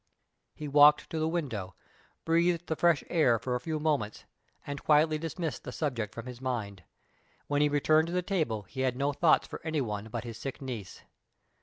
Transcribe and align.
He 0.55 0.67
walked 0.67 1.11
to 1.11 1.19
the 1.19 1.27
window, 1.27 1.75
breathed 2.25 2.65
the 2.65 2.75
fresh 2.75 3.03
air 3.07 3.37
for 3.37 3.53
a 3.53 3.59
few 3.59 3.79
moments, 3.79 4.25
and 4.65 4.81
quietly 4.83 5.19
dismissed 5.19 5.63
the 5.63 5.71
subject 5.71 6.15
from 6.15 6.25
his 6.25 6.41
mind. 6.41 6.81
When 7.45 7.61
he 7.61 7.69
returned 7.69 8.07
to 8.07 8.13
his 8.15 8.23
table 8.23 8.63
he 8.63 8.81
had 8.81 8.95
no 8.95 9.13
thoughts 9.13 9.45
for 9.45 9.61
any 9.63 9.79
one 9.79 10.07
but 10.09 10.23
his 10.23 10.39
sick 10.39 10.59
niece. 10.59 11.03